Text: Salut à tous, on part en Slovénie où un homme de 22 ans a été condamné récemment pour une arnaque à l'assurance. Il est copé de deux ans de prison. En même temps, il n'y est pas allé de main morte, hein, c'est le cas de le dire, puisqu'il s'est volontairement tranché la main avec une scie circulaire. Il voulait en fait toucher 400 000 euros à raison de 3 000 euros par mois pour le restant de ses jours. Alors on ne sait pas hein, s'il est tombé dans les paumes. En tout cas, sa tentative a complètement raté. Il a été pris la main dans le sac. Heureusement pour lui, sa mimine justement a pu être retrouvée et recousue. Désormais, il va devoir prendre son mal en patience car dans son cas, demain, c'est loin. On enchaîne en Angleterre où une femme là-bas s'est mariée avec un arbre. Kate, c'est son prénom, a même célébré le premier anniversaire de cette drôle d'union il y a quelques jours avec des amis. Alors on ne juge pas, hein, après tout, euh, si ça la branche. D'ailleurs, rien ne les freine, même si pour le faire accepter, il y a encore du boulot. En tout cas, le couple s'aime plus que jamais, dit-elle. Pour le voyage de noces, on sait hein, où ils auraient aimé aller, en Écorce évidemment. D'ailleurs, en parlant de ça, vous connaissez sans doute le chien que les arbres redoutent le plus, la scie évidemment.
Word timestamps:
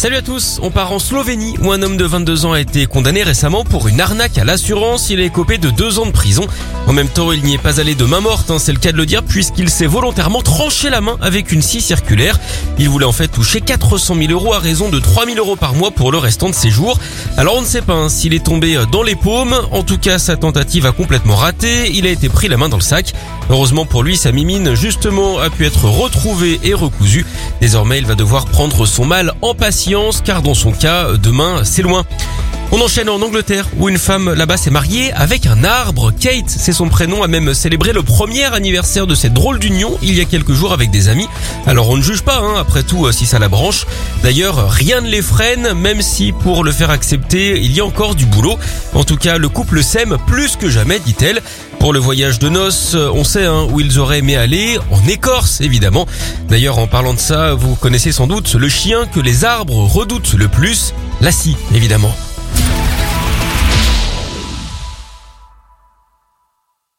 Salut 0.00 0.16
à 0.16 0.22
tous, 0.22 0.60
on 0.62 0.70
part 0.70 0.92
en 0.92 0.98
Slovénie 0.98 1.56
où 1.60 1.72
un 1.72 1.82
homme 1.82 1.98
de 1.98 2.06
22 2.06 2.46
ans 2.46 2.52
a 2.52 2.60
été 2.60 2.86
condamné 2.86 3.22
récemment 3.22 3.64
pour 3.64 3.86
une 3.86 4.00
arnaque 4.00 4.38
à 4.38 4.44
l'assurance. 4.44 5.10
Il 5.10 5.20
est 5.20 5.28
copé 5.28 5.58
de 5.58 5.68
deux 5.68 5.98
ans 5.98 6.06
de 6.06 6.10
prison. 6.10 6.46
En 6.86 6.94
même 6.94 7.10
temps, 7.10 7.32
il 7.32 7.44
n'y 7.44 7.52
est 7.52 7.58
pas 7.58 7.80
allé 7.80 7.94
de 7.94 8.06
main 8.06 8.20
morte, 8.20 8.50
hein, 8.50 8.58
c'est 8.58 8.72
le 8.72 8.78
cas 8.78 8.92
de 8.92 8.96
le 8.96 9.04
dire, 9.04 9.22
puisqu'il 9.22 9.68
s'est 9.68 9.84
volontairement 9.84 10.40
tranché 10.40 10.88
la 10.88 11.02
main 11.02 11.18
avec 11.20 11.52
une 11.52 11.60
scie 11.60 11.82
circulaire. 11.82 12.40
Il 12.78 12.88
voulait 12.88 13.04
en 13.04 13.12
fait 13.12 13.28
toucher 13.28 13.60
400 13.60 14.14
000 14.14 14.32
euros 14.32 14.54
à 14.54 14.58
raison 14.58 14.88
de 14.88 14.98
3 14.98 15.26
000 15.26 15.36
euros 15.36 15.56
par 15.56 15.74
mois 15.74 15.90
pour 15.90 16.12
le 16.12 16.16
restant 16.16 16.48
de 16.48 16.54
ses 16.54 16.70
jours. 16.70 16.98
Alors 17.36 17.56
on 17.58 17.60
ne 17.60 17.66
sait 17.66 17.82
pas 17.82 17.92
hein, 17.92 18.08
s'il 18.08 18.32
est 18.32 18.42
tombé 18.42 18.78
dans 18.90 19.02
les 19.02 19.16
paumes. 19.16 19.54
En 19.70 19.82
tout 19.82 19.98
cas, 19.98 20.18
sa 20.18 20.38
tentative 20.38 20.86
a 20.86 20.92
complètement 20.92 21.36
raté. 21.36 21.90
Il 21.92 22.06
a 22.06 22.10
été 22.10 22.30
pris 22.30 22.48
la 22.48 22.56
main 22.56 22.70
dans 22.70 22.78
le 22.78 22.82
sac. 22.82 23.12
Heureusement 23.50 23.84
pour 23.84 24.02
lui, 24.02 24.16
sa 24.16 24.32
mimine 24.32 24.74
justement 24.74 25.40
a 25.40 25.50
pu 25.50 25.66
être 25.66 25.84
retrouvée 25.84 26.58
et 26.64 26.72
recousue. 26.72 27.26
Désormais, 27.60 27.98
il 27.98 28.06
va 28.06 28.14
devoir 28.14 28.46
prendre 28.46 28.86
son 28.86 29.04
mal 29.04 29.34
en 29.42 29.54
patience 29.54 29.89
car 30.24 30.40
dans 30.42 30.54
son 30.54 30.70
cas, 30.70 31.16
demain, 31.16 31.64
c'est 31.64 31.82
loin. 31.82 32.04
On 32.72 32.80
enchaîne 32.80 33.08
en 33.08 33.20
Angleterre 33.20 33.66
où 33.78 33.88
une 33.88 33.98
femme 33.98 34.32
là-bas 34.32 34.56
s'est 34.56 34.70
mariée 34.70 35.12
avec 35.14 35.46
un 35.46 35.64
arbre. 35.64 36.12
Kate, 36.12 36.44
c'est 36.46 36.72
son 36.72 36.88
prénom, 36.88 37.24
a 37.24 37.26
même 37.26 37.52
célébré 37.52 37.92
le 37.92 38.04
premier 38.04 38.44
anniversaire 38.44 39.08
de 39.08 39.16
cette 39.16 39.34
drôle 39.34 39.58
d'union 39.58 39.98
il 40.02 40.16
y 40.16 40.20
a 40.20 40.24
quelques 40.24 40.52
jours 40.52 40.72
avec 40.72 40.92
des 40.92 41.08
amis. 41.08 41.26
Alors 41.66 41.88
on 41.90 41.96
ne 41.96 42.02
juge 42.02 42.22
pas, 42.22 42.38
hein, 42.38 42.54
après 42.56 42.84
tout, 42.84 43.06
euh, 43.06 43.12
si 43.12 43.26
ça 43.26 43.40
la 43.40 43.48
branche. 43.48 43.86
D'ailleurs, 44.22 44.70
rien 44.70 45.00
ne 45.00 45.08
les 45.08 45.20
freine, 45.20 45.72
même 45.72 46.00
si 46.00 46.30
pour 46.30 46.62
le 46.62 46.70
faire 46.70 46.90
accepter, 46.90 47.58
il 47.60 47.74
y 47.74 47.80
a 47.80 47.84
encore 47.84 48.14
du 48.14 48.24
boulot. 48.24 48.56
En 48.94 49.02
tout 49.02 49.16
cas, 49.16 49.36
le 49.36 49.48
couple 49.48 49.82
s'aime 49.82 50.16
plus 50.28 50.54
que 50.54 50.70
jamais, 50.70 51.00
dit-elle. 51.00 51.42
Pour 51.80 51.92
le 51.92 51.98
voyage 51.98 52.38
de 52.38 52.48
noces, 52.48 52.94
on 52.94 53.24
sait 53.24 53.46
hein, 53.46 53.66
où 53.72 53.80
ils 53.80 53.98
auraient 53.98 54.18
aimé 54.18 54.36
aller, 54.36 54.78
en 54.92 55.08
Écorce 55.08 55.60
évidemment. 55.60 56.06
D'ailleurs, 56.48 56.78
en 56.78 56.86
parlant 56.86 57.14
de 57.14 57.18
ça, 57.18 57.54
vous 57.54 57.74
connaissez 57.74 58.12
sans 58.12 58.28
doute 58.28 58.54
le 58.54 58.68
chien 58.68 59.06
que 59.06 59.18
les 59.18 59.44
arbres 59.44 59.86
redoutent 59.86 60.34
le 60.34 60.46
plus, 60.46 60.94
la 61.20 61.32
scie 61.32 61.56
évidemment. 61.74 62.14